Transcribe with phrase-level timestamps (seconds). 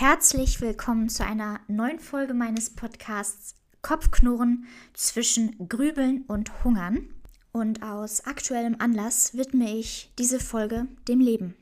[0.00, 7.12] Herzlich willkommen zu einer neuen Folge meines Podcasts Kopfknurren zwischen Grübeln und Hungern.
[7.50, 11.56] Und aus aktuellem Anlass widme ich diese Folge dem Leben.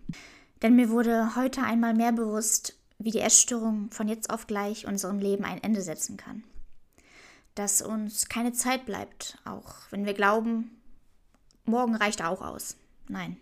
[0.61, 5.18] Denn mir wurde heute einmal mehr bewusst, wie die Essstörung von jetzt auf gleich unserem
[5.18, 6.44] Leben ein Ende setzen kann.
[7.54, 10.72] Dass uns keine Zeit bleibt, auch wenn wir glauben,
[11.64, 12.76] morgen reicht auch aus.
[13.08, 13.39] Nein.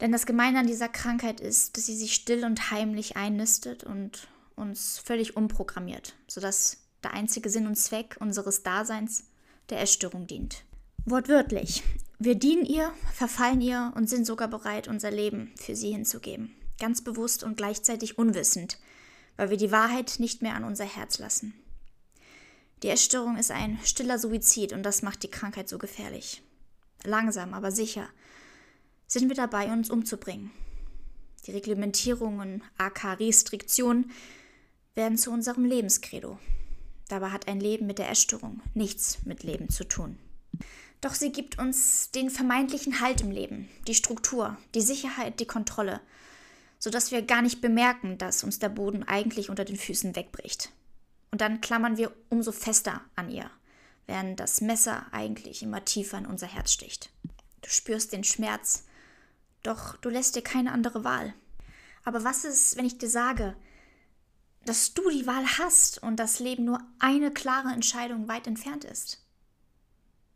[0.00, 4.28] Denn das Gemeine an dieser Krankheit ist, dass sie sich still und heimlich einnistet und
[4.56, 9.24] uns völlig umprogrammiert, sodass der einzige Sinn und Zweck unseres Daseins
[9.68, 10.64] der Essstörung dient.
[11.04, 11.82] Wortwörtlich.
[12.18, 16.54] Wir dienen ihr, verfallen ihr und sind sogar bereit, unser Leben für sie hinzugeben.
[16.78, 18.78] Ganz bewusst und gleichzeitig unwissend,
[19.36, 21.54] weil wir die Wahrheit nicht mehr an unser Herz lassen.
[22.82, 26.42] Die Essstörung ist ein stiller Suizid und das macht die Krankheit so gefährlich.
[27.04, 28.08] Langsam, aber sicher
[29.10, 30.52] sind wir dabei, uns umzubringen.
[31.46, 34.12] Die Reglementierungen, aka Restriktionen,
[34.94, 36.38] werden zu unserem Lebenskredo.
[37.08, 40.16] Dabei hat ein Leben mit der Essstörung nichts mit Leben zu tun.
[41.00, 46.00] Doch sie gibt uns den vermeintlichen Halt im Leben, die Struktur, die Sicherheit, die Kontrolle,
[46.78, 50.70] sodass wir gar nicht bemerken, dass uns der Boden eigentlich unter den Füßen wegbricht.
[51.32, 53.50] Und dann klammern wir umso fester an ihr,
[54.06, 57.10] während das Messer eigentlich immer tiefer in unser Herz sticht.
[57.62, 58.84] Du spürst den Schmerz,
[59.62, 61.34] doch du lässt dir keine andere Wahl.
[62.04, 63.56] Aber was ist, wenn ich dir sage,
[64.64, 69.24] dass du die Wahl hast und das Leben nur eine klare Entscheidung weit entfernt ist?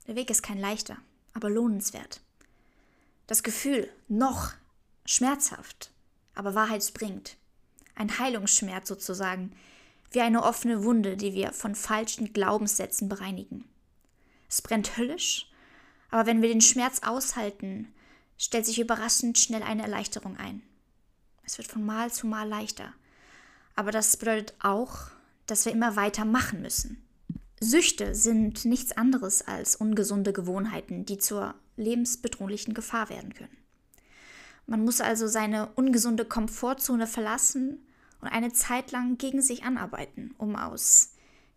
[0.06, 0.98] Der Weg ist kein leichter,
[1.32, 2.20] aber lohnenswert.
[3.26, 4.52] Das Gefühl, noch
[5.06, 5.90] schmerzhaft,
[6.34, 7.36] aber wahrheitsbringend.
[7.94, 9.52] Ein Heilungsschmerz sozusagen,
[10.10, 13.64] wie eine offene Wunde, die wir von falschen Glaubenssätzen bereinigen.
[14.48, 15.50] Es brennt höllisch,
[16.10, 17.92] aber wenn wir den Schmerz aushalten,
[18.38, 20.62] stellt sich überraschend schnell eine Erleichterung ein.
[21.44, 22.92] Es wird von Mal zu Mal leichter.
[23.76, 25.08] Aber das bedeutet auch,
[25.46, 27.02] dass wir immer weiter machen müssen.
[27.60, 33.56] Süchte sind nichts anderes als ungesunde Gewohnheiten, die zur lebensbedrohlichen Gefahr werden können.
[34.66, 37.78] Man muss also seine ungesunde Komfortzone verlassen
[38.20, 41.12] und eine Zeit lang gegen sich anarbeiten, um aus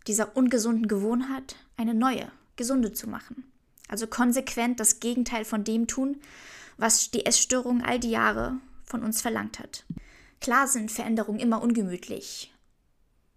[0.07, 3.45] dieser ungesunden Gewohnheit eine neue, gesunde zu machen.
[3.87, 6.17] Also konsequent das Gegenteil von dem tun,
[6.77, 9.85] was die Essstörung all die Jahre von uns verlangt hat.
[10.39, 12.53] Klar sind Veränderungen immer ungemütlich,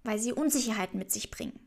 [0.05, 1.59] weil sie Unsicherheiten mit sich bringen.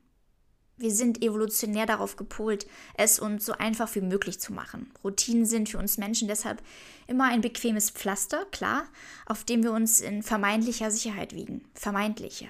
[0.77, 4.91] Wir sind evolutionär darauf gepolt, es uns so einfach wie möglich zu machen.
[5.03, 6.63] Routinen sind für uns Menschen deshalb
[7.07, 8.85] immer ein bequemes Pflaster, klar,
[9.25, 11.63] auf dem wir uns in vermeintlicher Sicherheit wiegen.
[11.75, 12.49] Vermeintlicher.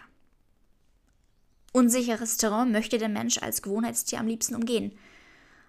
[1.74, 4.94] Unsicheres Terrain möchte der Mensch als Gewohnheitstier am liebsten umgehen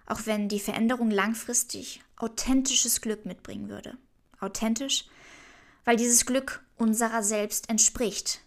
[0.05, 3.97] auch wenn die Veränderung langfristig authentisches Glück mitbringen würde.
[4.39, 5.05] Authentisch,
[5.83, 8.41] weil dieses Glück unserer selbst entspricht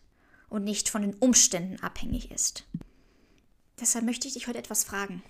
[0.49, 2.65] und nicht von den Umständen abhängig ist.
[3.81, 5.23] Deshalb möchte ich dich heute etwas fragen.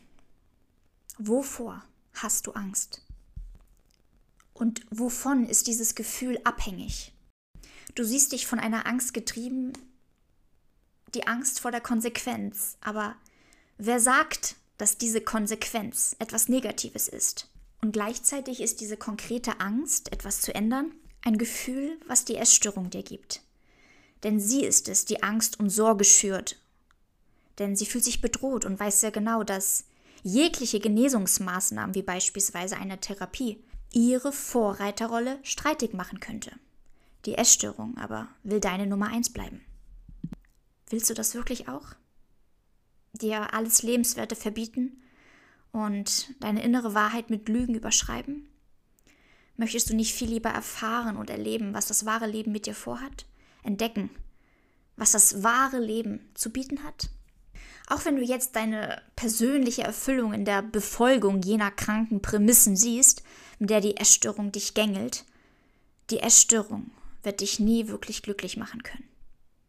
[1.19, 1.85] Wovor
[2.15, 3.03] hast du Angst?
[4.55, 7.13] Und wovon ist dieses Gefühl abhängig?
[7.95, 9.73] Du siehst dich von einer Angst getrieben,
[11.15, 13.17] die Angst vor der Konsequenz, aber
[13.77, 17.49] wer sagt, dass diese Konsequenz etwas Negatives ist.
[17.81, 23.03] Und gleichzeitig ist diese konkrete Angst, etwas zu ändern, ein Gefühl, was die Essstörung dir
[23.03, 23.43] gibt.
[24.23, 26.57] Denn sie ist es, die Angst und Sorge schürt.
[27.59, 29.85] Denn sie fühlt sich bedroht und weiß sehr genau, dass
[30.23, 33.63] jegliche Genesungsmaßnahmen, wie beispielsweise eine Therapie,
[33.93, 36.53] ihre Vorreiterrolle streitig machen könnte.
[37.25, 39.65] Die Essstörung aber will deine Nummer eins bleiben.
[40.91, 41.95] Willst du das wirklich auch?
[43.23, 45.03] Dir alles Lebenswerte verbieten
[45.73, 48.49] und deine innere Wahrheit mit Lügen überschreiben?
[49.57, 53.27] Möchtest du nicht viel lieber erfahren und erleben, was das wahre Leben mit dir vorhat?
[53.63, 54.09] Entdecken,
[54.97, 57.11] was das wahre Leben zu bieten hat?
[57.89, 63.23] Auch wenn du jetzt deine persönliche Erfüllung in der Befolgung jener kranken Prämissen siehst,
[63.59, 65.25] mit der die Essstörung dich gängelt,
[66.11, 66.91] die Essstörung
[67.23, 69.09] wird dich nie wirklich glücklich machen können.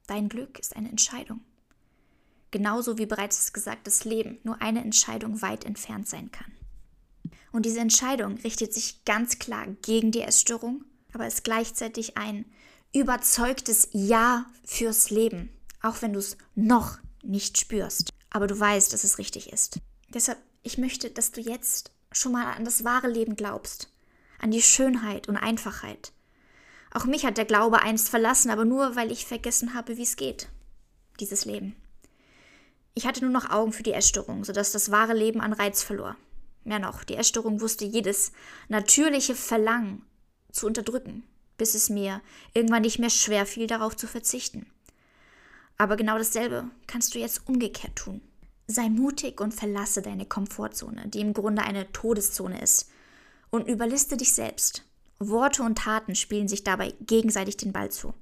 [0.07, 1.41] Dein Glück ist eine Entscheidung.
[2.51, 6.51] Genauso wie bereits gesagt, das Leben nur eine Entscheidung weit entfernt sein kann.
[7.51, 12.45] Und diese Entscheidung richtet sich ganz klar gegen die Essstörung, aber ist gleichzeitig ein
[12.93, 15.49] überzeugtes Ja fürs Leben,
[15.81, 18.09] auch wenn du es noch nicht spürst.
[18.29, 19.79] Aber du weißt, dass es richtig ist.
[20.13, 23.91] Deshalb, ich möchte, dass du jetzt schon mal an das wahre Leben glaubst,
[24.39, 26.11] an die Schönheit und Einfachheit.
[26.91, 30.15] Auch mich hat der Glaube einst verlassen, aber nur, weil ich vergessen habe, wie es
[30.15, 30.49] geht,
[31.19, 31.75] dieses Leben.
[32.93, 36.15] Ich hatte nur noch Augen für die Essstörung, sodass das wahre Leben an Reiz verlor.
[36.63, 38.31] Mehr noch, die Essstörung wusste jedes
[38.67, 40.03] natürliche Verlangen
[40.51, 41.23] zu unterdrücken.
[41.59, 42.21] bis es mir
[42.55, 44.65] irgendwann nicht mehr schwer fiel, darauf zu verzichten.
[45.77, 48.21] Aber genau dasselbe kannst du jetzt umgekehrt tun.
[48.65, 52.89] Sei mutig und verlasse deine Komfortzone, die im Grunde eine Todeszone ist,
[53.51, 54.83] und überliste dich selbst.
[55.19, 58.13] Worte und Taten spielen sich dabei gegenseitig den Ball zu.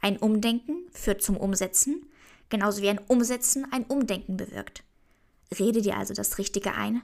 [0.00, 2.06] Ein Umdenken führt zum Umsetzen,
[2.48, 4.84] genauso wie ein Umsetzen ein Umdenken bewirkt.
[5.58, 7.02] Rede dir also das Richtige ein,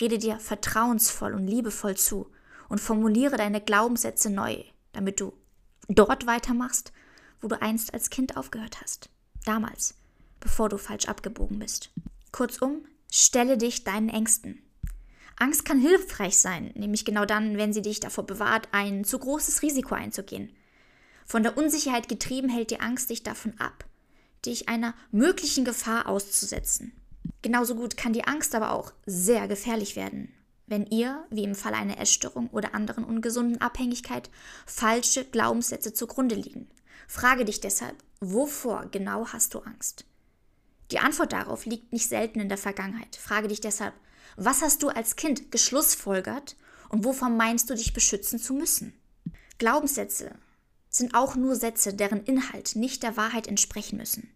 [0.00, 2.30] rede dir vertrauensvoll und liebevoll zu
[2.68, 4.62] und formuliere deine Glaubenssätze neu,
[4.92, 5.32] damit du
[5.88, 6.92] dort weitermachst,
[7.40, 9.08] wo du einst als Kind aufgehört hast.
[9.44, 9.94] Damals,
[10.40, 11.90] bevor du falsch abgebogen bist.
[12.32, 14.62] Kurzum, stelle dich deinen Ängsten.
[15.36, 19.62] Angst kann hilfreich sein, nämlich genau dann, wenn sie dich davor bewahrt, ein zu großes
[19.62, 20.52] Risiko einzugehen.
[21.26, 23.84] Von der Unsicherheit getrieben hält die Angst dich davon ab,
[24.44, 26.92] dich einer möglichen Gefahr auszusetzen.
[27.42, 30.32] Genauso gut kann die Angst aber auch sehr gefährlich werden,
[30.66, 34.30] wenn ihr, wie im Fall einer Essstörung oder anderen ungesunden Abhängigkeit,
[34.66, 36.68] falsche Glaubenssätze zugrunde liegen.
[37.06, 40.04] Frage dich deshalb, wovor genau hast du Angst?
[40.90, 43.16] Die Antwort darauf liegt nicht selten in der Vergangenheit.
[43.16, 43.94] Frage dich deshalb,
[44.36, 46.56] was hast du als Kind geschlussfolgert
[46.88, 48.94] und wovon meinst du dich beschützen zu müssen?
[49.58, 50.32] Glaubenssätze
[50.90, 54.30] sind auch nur Sätze, deren Inhalt nicht der Wahrheit entsprechen müssen.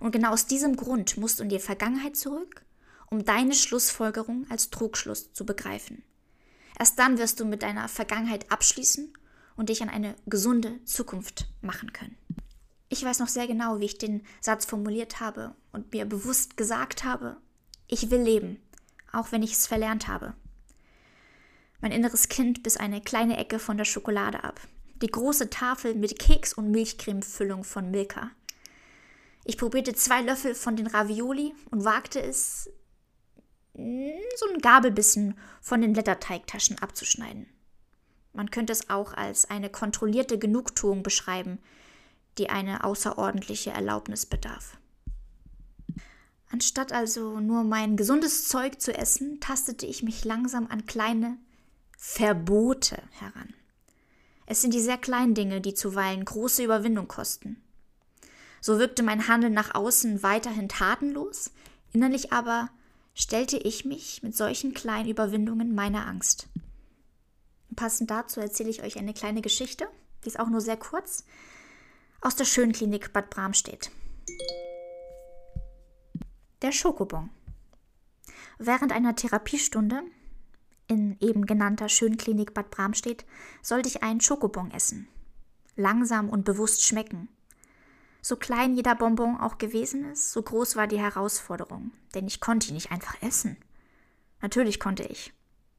[0.00, 2.64] Und genau aus diesem Grund musst du in die Vergangenheit zurück,
[3.10, 6.02] um deine Schlussfolgerung als Trugschluss zu begreifen.
[6.78, 9.12] Erst dann wirst du mit deiner Vergangenheit abschließen
[9.56, 12.16] und dich an eine gesunde Zukunft machen können.
[12.88, 17.04] Ich weiß noch sehr genau, wie ich den Satz formuliert habe und mir bewusst gesagt
[17.04, 17.38] habe,
[17.88, 18.60] ich will leben,
[19.12, 20.34] auch wenn ich es verlernt habe.
[21.80, 24.60] Mein inneres Kind biss eine kleine Ecke von der Schokolade ab.
[25.02, 28.30] Die große Tafel mit Keks- und Milchcremefüllung von Milka.
[29.44, 32.70] Ich probierte zwei Löffel von den Ravioli und wagte es,
[33.74, 37.46] so einen Gabelbissen von den Blätterteigtaschen abzuschneiden.
[38.32, 41.58] Man könnte es auch als eine kontrollierte Genugtuung beschreiben,
[42.38, 44.78] die eine außerordentliche Erlaubnis bedarf.
[46.50, 51.36] Anstatt also nur mein gesundes Zeug zu essen, tastete ich mich langsam an kleine
[51.98, 53.54] Verbote heran.
[54.46, 57.60] Es sind die sehr kleinen Dinge, die zuweilen große Überwindung kosten.
[58.60, 61.50] So wirkte mein Handeln nach außen weiterhin tatenlos,
[61.92, 62.70] innerlich aber
[63.14, 66.48] stellte ich mich mit solchen kleinen Überwindungen meiner Angst.
[67.74, 69.88] Passend dazu erzähle ich euch eine kleine Geschichte,
[70.24, 71.24] die ist auch nur sehr kurz,
[72.20, 73.90] aus der Schönklinik Bad Bramstedt.
[76.62, 77.30] Der Schokobon.
[78.58, 80.02] Während einer Therapiestunde
[80.88, 83.24] in eben genannter Schönklinik Bad Bramstedt
[83.62, 85.08] sollte ich einen Schokobon essen.
[85.74, 87.28] Langsam und bewusst schmecken.
[88.22, 92.68] So klein jeder Bonbon auch gewesen ist, so groß war die Herausforderung, denn ich konnte
[92.68, 93.56] ihn nicht einfach essen.
[94.40, 95.32] Natürlich konnte ich,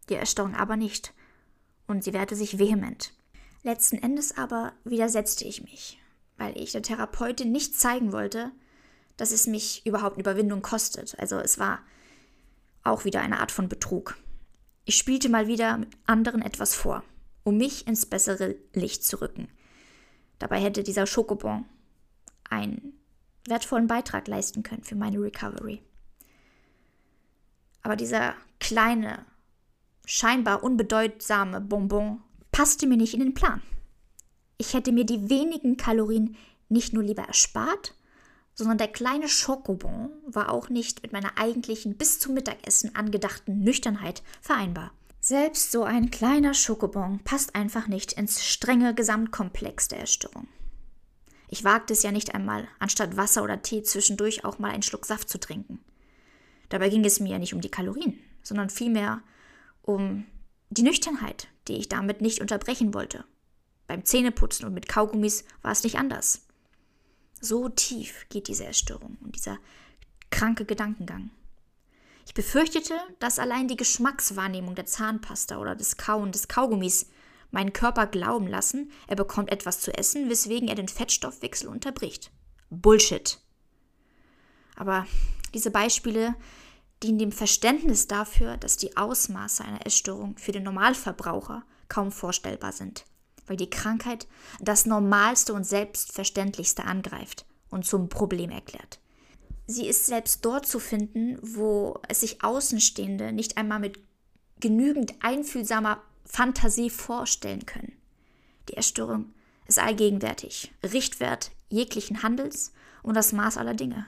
[0.09, 1.13] die Erstörung aber nicht,
[1.87, 3.13] und sie wehrte sich vehement.
[3.63, 5.99] Letzten Endes aber widersetzte ich mich,
[6.37, 8.51] weil ich der Therapeutin nicht zeigen wollte,
[9.17, 11.19] dass es mich überhaupt Überwindung kostet.
[11.19, 11.79] Also es war
[12.83, 14.15] auch wieder eine Art von Betrug.
[14.89, 17.03] Ich spielte mal wieder anderen etwas vor,
[17.43, 19.49] um mich ins bessere Licht zu rücken.
[20.39, 21.65] Dabei hätte dieser Schokobon
[22.49, 22.93] einen
[23.45, 25.81] wertvollen Beitrag leisten können für meine Recovery.
[27.81, 29.25] Aber dieser kleine,
[30.05, 33.61] scheinbar unbedeutsame Bonbon passte mir nicht in den Plan.
[34.57, 36.37] Ich hätte mir die wenigen Kalorien
[36.69, 37.93] nicht nur lieber erspart,
[38.57, 44.23] sondern der kleine Schokobon war auch nicht mit meiner eigentlichen bis zum Mittagessen angedachten Nüchternheit
[44.41, 44.91] vereinbar.
[45.21, 50.47] Selbst so ein kleiner Schokobon passt einfach nicht ins strenge Gesamtkomplex der Erstörung.
[51.49, 55.05] Ich wagte es ja nicht einmal, anstatt Wasser oder Tee zwischendurch auch mal einen Schluck
[55.05, 55.79] Saft zu trinken.
[56.69, 59.21] Dabei ging es mir ja nicht um die Kalorien, sondern vielmehr
[59.83, 60.25] um
[60.69, 63.23] die Nüchternheit, die ich damit nicht unterbrechen wollte.
[63.85, 66.46] Beim Zähneputzen und mit Kaugummis war es nicht anders.
[67.39, 69.59] So tief geht diese Erstörung und dieser
[70.29, 71.29] kranke Gedankengang.
[72.25, 77.07] Ich befürchtete, dass allein die Geschmackswahrnehmung der Zahnpasta oder des Kauen des Kaugummis
[77.51, 82.31] meinen Körper glauben lassen, er bekommt etwas zu essen, weswegen er den Fettstoffwechsel unterbricht.
[82.69, 83.39] Bullshit.
[84.75, 85.07] Aber
[85.53, 86.35] diese Beispiele
[87.01, 93.05] dienen dem Verständnis dafür, dass die Ausmaße einer Essstörung für den Normalverbraucher kaum vorstellbar sind
[93.47, 94.27] weil die Krankheit
[94.59, 98.99] das Normalste und Selbstverständlichste angreift und zum Problem erklärt.
[99.65, 103.99] Sie ist selbst dort zu finden, wo es sich Außenstehende nicht einmal mit
[104.59, 107.93] genügend einfühlsamer Fantasie vorstellen können.
[108.69, 109.33] Die Erstörung
[109.67, 112.71] ist allgegenwärtig, Richtwert jeglichen Handels
[113.03, 114.05] und das Maß aller Dinge.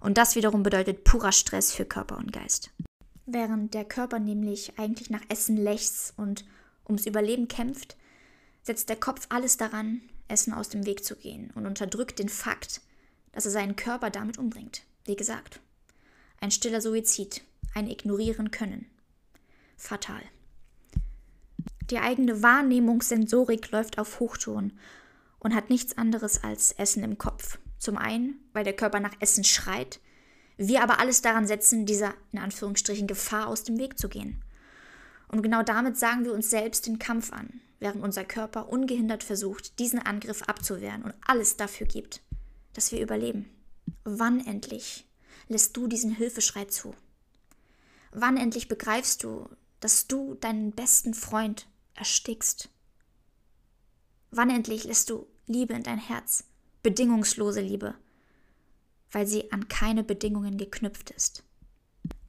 [0.00, 2.70] Und das wiederum bedeutet purer Stress für Körper und Geist.
[3.26, 6.44] Während der Körper nämlich eigentlich nach Essen lechzt und
[6.86, 7.96] ums Überleben kämpft,
[8.64, 12.80] setzt der Kopf alles daran, Essen aus dem Weg zu gehen und unterdrückt den Fakt,
[13.32, 14.82] dass er seinen Körper damit umbringt.
[15.04, 15.60] Wie gesagt,
[16.40, 17.42] ein stiller Suizid,
[17.74, 18.86] ein Ignorieren können.
[19.76, 20.22] Fatal.
[21.90, 24.72] Die eigene Wahrnehmungssensorik läuft auf Hochton
[25.38, 27.58] und hat nichts anderes als Essen im Kopf.
[27.78, 30.00] Zum einen, weil der Körper nach Essen schreit,
[30.56, 34.42] wir aber alles daran setzen, dieser in Anführungsstrichen Gefahr aus dem Weg zu gehen.
[35.28, 39.78] Und genau damit sagen wir uns selbst den Kampf an, während unser Körper ungehindert versucht,
[39.78, 42.22] diesen Angriff abzuwehren und alles dafür gibt,
[42.72, 43.48] dass wir überleben.
[44.04, 45.06] Wann endlich
[45.48, 46.94] lässt du diesen Hilfeschrei zu?
[48.12, 49.48] Wann endlich begreifst du,
[49.80, 52.70] dass du deinen besten Freund erstickst?
[54.30, 56.44] Wann endlich lässt du Liebe in dein Herz,
[56.82, 57.94] bedingungslose Liebe,
[59.12, 61.44] weil sie an keine Bedingungen geknüpft ist?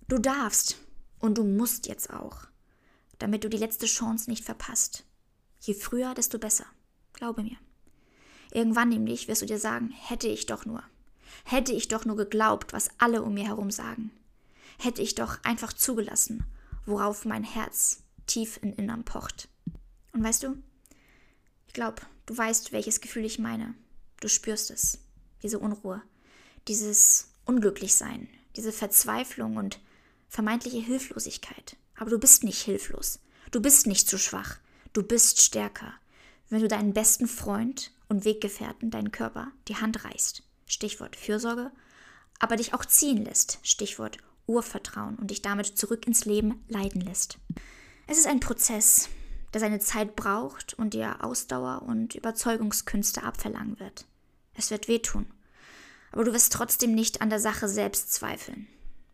[0.08, 0.78] Du darfst
[1.20, 2.48] und du musst jetzt auch,
[3.18, 5.06] damit du die letzte Chance nicht verpasst.
[5.66, 6.68] Je früher, desto besser.
[7.14, 7.58] Glaube mir.
[8.52, 10.84] Irgendwann nämlich wirst du dir sagen, hätte ich doch nur.
[11.44, 14.12] Hätte ich doch nur geglaubt, was alle um mir herum sagen.
[14.78, 16.46] Hätte ich doch einfach zugelassen,
[16.86, 19.50] worauf mein Herz tief in Innern pocht.
[20.12, 20.56] Und weißt du,
[21.66, 23.74] ich glaube, du weißt, welches Gefühl ich meine.
[24.22, 25.00] Du spürst es.
[25.42, 26.02] Diese Unruhe,
[26.68, 29.80] dieses Unglücklichsein, diese Verzweiflung und
[30.30, 31.76] vermeintliche Hilflosigkeit.
[31.96, 33.20] Aber du bist nicht hilflos.
[33.50, 34.60] Du bist nicht zu schwach.
[34.96, 35.94] Du bist stärker,
[36.50, 40.42] wenn du deinen besten Freund und Weggefährten, deinen Körper, die Hand reißt.
[40.68, 41.70] Stichwort Fürsorge,
[42.40, 43.60] aber dich auch ziehen lässt.
[43.62, 47.40] Stichwort Urvertrauen und dich damit zurück ins Leben leiten lässt.
[48.08, 49.10] Es ist ein Prozess,
[49.54, 54.06] der seine Zeit braucht und dir Ausdauer und Überzeugungskünste abverlangen wird.
[54.54, 55.26] Es wird wehtun,
[56.14, 58.66] aber du wirst trotzdem nicht an der Sache selbst zweifeln.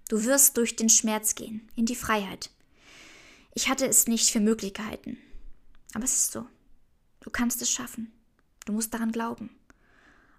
[0.09, 2.51] Du wirst durch den Schmerz gehen, in die Freiheit.
[3.55, 5.17] Ich hatte es nicht für möglich gehalten,
[5.93, 6.47] aber es ist so.
[7.19, 8.11] Du kannst es schaffen.
[8.65, 9.55] Du musst daran glauben.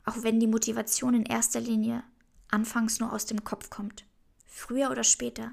[0.05, 2.03] Auch wenn die Motivation in erster Linie
[2.49, 4.05] anfangs nur aus dem Kopf kommt.
[4.47, 5.53] Früher oder später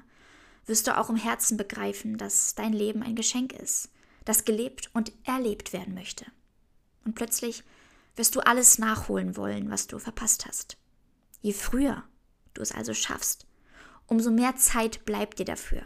[0.66, 3.90] wirst du auch im Herzen begreifen, dass dein Leben ein Geschenk ist,
[4.24, 6.26] das gelebt und erlebt werden möchte.
[7.04, 7.64] Und plötzlich
[8.16, 10.76] wirst du alles nachholen wollen, was du verpasst hast.
[11.40, 12.04] Je früher
[12.54, 13.46] du es also schaffst,
[14.06, 15.82] umso mehr Zeit bleibt dir dafür.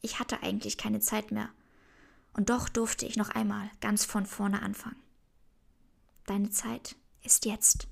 [0.00, 1.50] Ich hatte eigentlich keine Zeit mehr,
[2.34, 5.00] und doch durfte ich noch einmal ganz von vorne anfangen.
[6.26, 7.88] Deine Zeit ist jetzt.